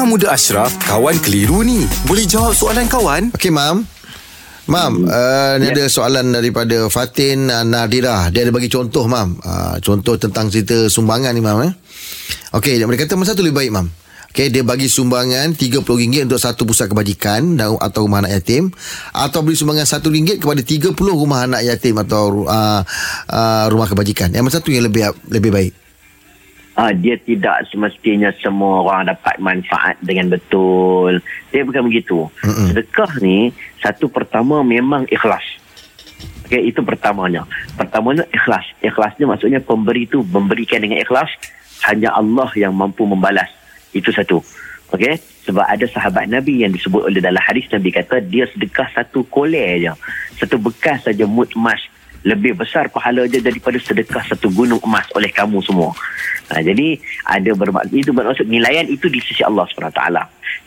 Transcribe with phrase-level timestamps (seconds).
[0.00, 1.84] Imam Muda Ashraf, kawan keliru ni.
[2.08, 3.36] Boleh jawab soalan kawan?
[3.36, 3.84] Okey, Mam.
[4.64, 5.76] Mam, uh, ni Ya.
[5.76, 8.32] ada soalan daripada Fatin uh, Nadira.
[8.32, 9.36] Dia ada bagi contoh, Mam.
[9.44, 11.68] Uh, contoh tentang cerita sumbangan ni, Mam.
[11.68, 11.72] Eh?
[12.56, 13.92] Okey, dia kata masa tu lebih baik, Mam.
[14.32, 18.72] Okey, dia bagi sumbangan RM30 untuk satu pusat kebajikan dan, atau rumah anak yatim.
[19.12, 22.80] Atau beri sumbangan RM1 kepada 30 rumah anak yatim atau uh,
[23.28, 24.32] uh, rumah kebajikan.
[24.32, 25.72] Yang mana satu yang lebih lebih baik?
[26.80, 31.20] Ah, dia tidak semestinya semua orang dapat manfaat dengan betul.
[31.52, 32.24] Dia bukan begitu.
[32.40, 32.72] Mm-mm.
[32.72, 33.52] Sedekah ni
[33.84, 35.44] satu pertama memang ikhlas.
[36.48, 37.44] Okey, itu pertamanya.
[37.76, 38.64] Pertamanya ikhlas.
[38.80, 41.28] Ikhlasnya maksudnya pemberi itu memberikan dengan ikhlas
[41.84, 43.52] hanya Allah yang mampu membalas.
[43.92, 44.40] Itu satu.
[44.96, 49.28] Okey, sebab ada sahabat Nabi yang disebut oleh dalam hadis Nabi kata dia sedekah satu
[49.28, 49.92] kolej je.
[50.40, 51.84] Satu bekas saja mut emas
[52.24, 55.92] lebih besar pahala dia daripada sedekah satu gunung emas oleh kamu semua.
[56.50, 60.02] Ha, jadi ada bermaksud itu bermaksud nilaian itu di sisi Allah SWT.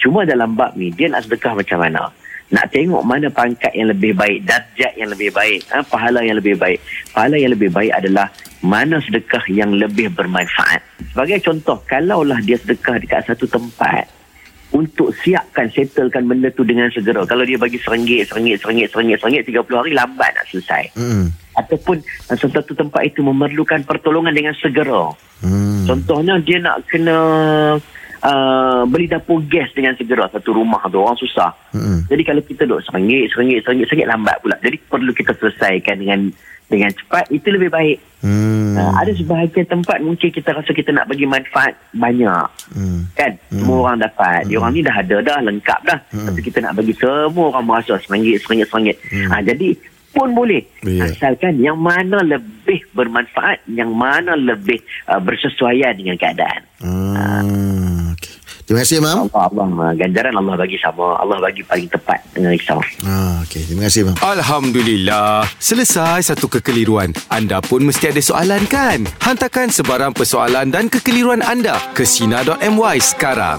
[0.00, 2.08] Cuma dalam bab ni dia nak sedekah macam mana?
[2.52, 6.56] Nak tengok mana pangkat yang lebih baik, darjat yang lebih baik, ha, pahala yang lebih
[6.60, 6.78] baik.
[7.12, 8.28] Pahala yang lebih baik adalah
[8.60, 10.84] mana sedekah yang lebih bermanfaat.
[11.16, 14.04] Sebagai contoh, kalaulah dia sedekah dekat satu tempat,
[14.72, 17.24] untuk siapkan settlekan benda tu dengan segera.
[17.28, 20.96] Kalau dia bagi seringgit, seringgit, seringgit, seringgit, seringgit, 30 hari lambat nak selesai.
[20.96, 21.28] Hmm.
[21.52, 25.12] Ataupun uh, satu tempat itu memerlukan pertolongan dengan segera.
[25.42, 25.84] Hmm.
[25.84, 27.18] Contohnya dia nak kena
[28.22, 31.50] uh, beli dapur gas dengan segera satu rumah tu orang susah.
[31.74, 32.06] Hmm.
[32.06, 34.56] Jadi kalau kita duduk seringgit, seringgit, seringgit, seringgit lambat pula.
[34.62, 36.20] Jadi perlu kita selesaikan dengan
[36.72, 38.00] dengan cepat itu lebih baik.
[38.24, 38.78] Hmm.
[38.78, 42.48] Uh, ada sebahagian tempat mungkin kita rasa kita nak bagi manfaat banyak.
[42.72, 43.04] Hmm.
[43.12, 43.36] Kan?
[43.52, 44.48] Semua orang dapat.
[44.48, 45.98] Dia orang ni dah ada dah, lengkap dah.
[46.08, 48.96] Tapi kita nak bagi semua orang merasa seringgit, seringgit, seringgit.
[49.28, 49.76] Ha, jadi
[50.12, 50.62] pun boleh.
[50.84, 51.08] Ya.
[51.08, 56.60] Asalkan yang mana lebih bermanfaat, yang mana lebih uh, bersesuaian dengan keadaan.
[56.84, 58.12] Hmm.
[58.14, 58.36] Okay.
[58.62, 59.26] Terima kasih, Mam.
[59.34, 61.18] Allah, Allah, ganjaran Allah bagi sama.
[61.18, 62.78] Allah bagi paling tepat dengan risau.
[63.02, 63.66] Ah, okay.
[63.66, 64.16] Terima kasih, Mam.
[64.22, 65.48] Alhamdulillah.
[65.58, 67.10] Selesai satu kekeliruan.
[67.26, 69.02] Anda pun mesti ada soalan kan?
[69.24, 73.58] Hantarkan sebarang persoalan dan kekeliruan anda ke Sina.my sekarang.